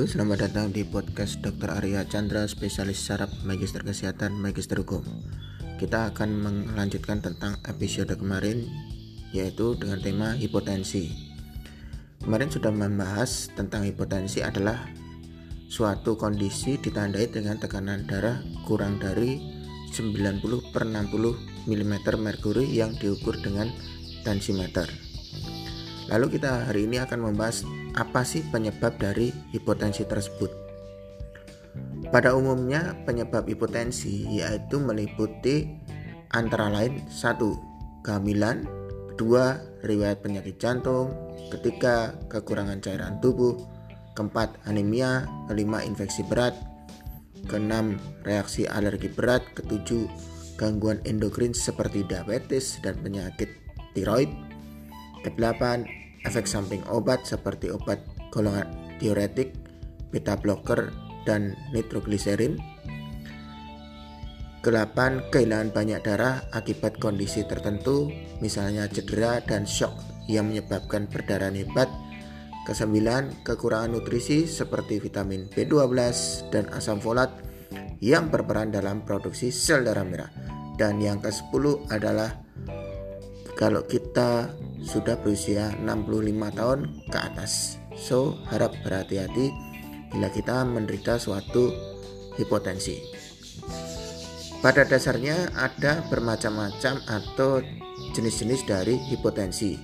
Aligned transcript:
Selamat 0.00 0.48
datang 0.48 0.72
di 0.72 0.80
podcast 0.80 1.44
Dr. 1.44 1.76
Arya 1.76 2.08
Chandra, 2.08 2.48
spesialis 2.48 3.04
saraf, 3.04 3.28
magister 3.44 3.84
kesehatan, 3.84 4.32
magister 4.32 4.80
hukum. 4.80 5.04
Kita 5.76 6.08
akan 6.08 6.40
melanjutkan 6.72 7.20
tentang 7.20 7.60
episode 7.68 8.08
kemarin, 8.16 8.64
yaitu 9.36 9.76
dengan 9.76 10.00
tema 10.00 10.28
hipotensi. 10.32 11.12
Kemarin 12.24 12.48
sudah 12.48 12.72
membahas 12.72 13.52
tentang 13.52 13.84
hipotensi 13.84 14.40
adalah 14.40 14.88
suatu 15.68 16.16
kondisi 16.16 16.80
ditandai 16.80 17.28
dengan 17.28 17.60
tekanan 17.60 18.08
darah 18.08 18.40
kurang 18.64 18.96
dari 18.96 19.36
90 19.92 20.72
per 20.72 20.88
60 20.88 21.68
mm 21.68 21.94
merkuri 22.16 22.64
yang 22.72 22.96
diukur 22.96 23.36
dengan 23.36 23.68
tensimeter. 24.24 25.09
Lalu 26.10 26.38
kita 26.38 26.66
hari 26.66 26.90
ini 26.90 26.98
akan 26.98 27.30
membahas 27.30 27.62
apa 27.94 28.26
sih 28.26 28.42
penyebab 28.50 28.98
dari 28.98 29.30
hipotensi 29.54 30.02
tersebut? 30.02 30.50
Pada 32.10 32.34
umumnya 32.34 32.98
penyebab 33.06 33.46
hipotensi 33.46 34.26
yaitu 34.26 34.82
meliputi 34.82 35.70
antara 36.34 36.66
lain 36.66 36.98
satu 37.06 37.54
kehamilan, 38.02 38.66
kedua 39.14 39.62
riwayat 39.86 40.18
penyakit 40.18 40.58
jantung, 40.58 41.14
ketiga 41.54 42.18
kekurangan 42.26 42.82
cairan 42.82 43.22
tubuh, 43.22 43.54
keempat 44.18 44.58
anemia, 44.66 45.30
kelima 45.46 45.86
infeksi 45.86 46.26
berat, 46.26 46.58
keenam 47.46 48.02
reaksi 48.26 48.66
alergi 48.66 49.06
berat, 49.14 49.46
ketujuh 49.54 50.10
gangguan 50.58 50.98
endokrin 51.06 51.54
seperti 51.54 52.02
diabetes 52.02 52.82
dan 52.82 52.98
penyakit 52.98 53.54
tiroid, 53.94 54.28
kedelapan 55.22 55.99
efek 56.24 56.44
samping 56.44 56.84
obat 56.88 57.24
seperti 57.24 57.72
obat 57.72 58.00
golongan 58.30 58.68
diuretik, 59.00 59.56
beta 60.12 60.36
blocker, 60.36 60.92
dan 61.24 61.56
nitrogliserin. 61.72 62.60
Kelapan, 64.60 65.24
kehilangan 65.32 65.72
banyak 65.72 66.00
darah 66.04 66.44
akibat 66.52 67.00
kondisi 67.00 67.48
tertentu, 67.48 68.12
misalnya 68.44 68.84
cedera 68.92 69.40
dan 69.40 69.64
shock 69.64 69.96
yang 70.28 70.52
menyebabkan 70.52 71.08
perdarahan 71.08 71.56
hebat. 71.56 71.88
Kesembilan, 72.68 73.40
kekurangan 73.40 73.96
nutrisi 73.96 74.44
seperti 74.44 75.00
vitamin 75.00 75.48
B12 75.48 75.96
dan 76.52 76.68
asam 76.76 77.00
folat 77.00 77.32
yang 78.04 78.28
berperan 78.28 78.68
dalam 78.68 79.00
produksi 79.00 79.48
sel 79.48 79.80
darah 79.80 80.04
merah. 80.04 80.30
Dan 80.76 81.00
yang 81.00 81.24
ke-10 81.24 81.88
adalah 81.88 82.36
kalau 83.56 83.84
kita 83.88 84.52
sudah 84.84 85.16
berusia 85.20 85.72
65 85.84 86.58
tahun 86.58 86.80
ke 87.08 87.18
atas. 87.18 87.76
So, 87.96 88.40
harap 88.48 88.72
berhati-hati 88.80 89.52
bila 90.10 90.28
kita 90.32 90.64
menderita 90.64 91.20
suatu 91.20 91.70
hipotensi. 92.40 92.98
Pada 94.60 94.84
dasarnya 94.84 95.56
ada 95.56 96.04
bermacam-macam 96.12 97.00
atau 97.08 97.64
jenis-jenis 98.12 98.68
dari 98.68 98.96
hipotensi. 99.08 99.80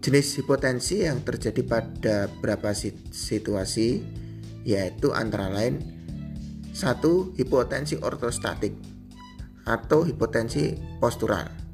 Jenis 0.00 0.36
hipotensi 0.40 1.04
yang 1.04 1.24
terjadi 1.24 1.60
pada 1.64 2.16
beberapa 2.28 2.72
situasi 3.12 4.00
yaitu 4.64 5.12
antara 5.16 5.48
lain 5.48 5.80
satu 6.76 7.32
hipotensi 7.36 7.96
ortostatik 8.00 8.76
atau 9.64 10.04
hipotensi 10.04 10.76
postural 11.00 11.69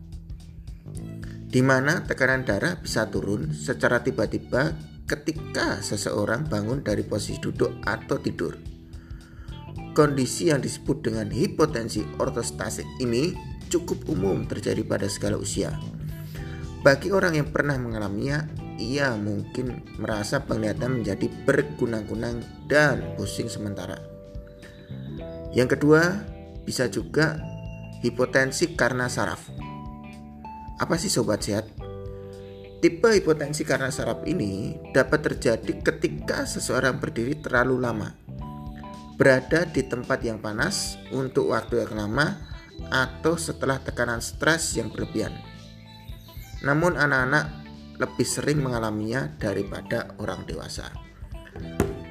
di 1.57 1.65
mana 1.65 2.05
tekanan 2.05 2.45
darah 2.45 2.77
bisa 2.77 3.09
turun 3.09 3.49
secara 3.49 4.05
tiba-tiba 4.05 4.77
ketika 5.09 5.81
seseorang 5.81 6.45
bangun 6.45 6.85
dari 6.85 7.01
posisi 7.01 7.41
duduk 7.41 7.81
atau 7.81 8.21
tidur. 8.21 8.61
Kondisi 9.97 10.53
yang 10.53 10.61
disebut 10.61 11.09
dengan 11.09 11.33
hipotensi 11.33 12.05
ortostasik 12.21 12.84
ini 13.00 13.33
cukup 13.72 14.05
umum 14.12 14.44
terjadi 14.44 14.84
pada 14.84 15.09
segala 15.09 15.41
usia. 15.41 15.72
Bagi 16.84 17.09
orang 17.09 17.41
yang 17.41 17.49
pernah 17.49 17.81
mengalaminya, 17.81 18.44
ia 18.77 19.17
mungkin 19.17 19.81
merasa 19.97 20.44
penglihatan 20.44 21.00
menjadi 21.00 21.33
berkunang-kunang 21.49 22.44
dan 22.69 23.17
pusing 23.17 23.49
sementara. 23.49 23.97
Yang 25.56 25.81
kedua, 25.81 26.21
bisa 26.69 26.93
juga 26.93 27.41
hipotensi 28.05 28.77
karena 28.77 29.09
saraf 29.09 29.66
apa 30.76 30.94
sih 31.00 31.09
sobat 31.09 31.41
sehat? 31.41 31.69
Tipe 32.76 33.09
hipotensi 33.09 33.64
karena 33.64 33.88
saraf 33.88 34.20
ini 34.28 34.76
dapat 34.92 35.32
terjadi 35.32 35.81
ketika 35.81 36.44
seseorang 36.44 37.00
berdiri 37.00 37.41
terlalu 37.41 37.81
lama, 37.81 38.12
berada 39.16 39.64
di 39.64 39.81
tempat 39.81 40.20
yang 40.20 40.37
panas 40.37 41.00
untuk 41.09 41.56
waktu 41.56 41.88
yang 41.88 41.97
lama, 41.97 42.37
atau 42.92 43.41
setelah 43.41 43.81
tekanan 43.81 44.20
stres 44.20 44.76
yang 44.76 44.92
berlebihan. 44.92 45.32
Namun, 46.60 47.00
anak-anak 47.00 47.48
lebih 47.97 48.28
sering 48.28 48.60
mengalaminya 48.60 49.32
daripada 49.41 50.12
orang 50.20 50.44
dewasa. 50.44 50.93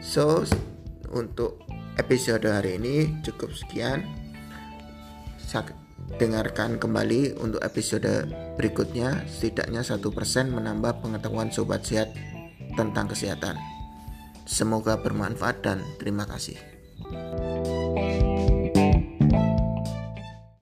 So, 0.01 0.41
untuk 1.13 1.61
episode 2.01 2.49
hari 2.49 2.81
ini 2.81 3.21
cukup 3.21 3.53
sekian 3.53 4.01
dengarkan 6.15 6.77
kembali 6.77 7.39
untuk 7.41 7.59
episode 7.63 8.29
berikutnya 8.55 9.25
setidaknya 9.27 9.81
satu 9.81 10.11
persen 10.11 10.51
menambah 10.53 11.01
pengetahuan 11.03 11.51
sobat 11.51 11.83
sehat 11.83 12.13
tentang 12.75 13.09
kesehatan. 13.09 13.57
Semoga 14.45 15.01
bermanfaat 15.01 15.65
dan 15.65 15.81
terima 15.97 16.29
kasih. 16.29 16.59